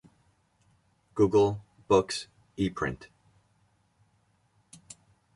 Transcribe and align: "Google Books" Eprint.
"Google 1.13 1.61
Books" 1.87 2.25
Eprint. 2.57 3.05